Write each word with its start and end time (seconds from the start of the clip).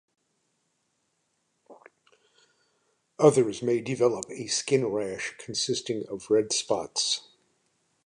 Others 3.19 3.61
may 3.61 3.81
develop 3.81 4.25
a 4.31 4.47
skin 4.47 4.87
rash 4.87 5.35
consisting 5.37 6.07
of 6.09 6.31
red 6.31 6.51
spots. 6.51 7.27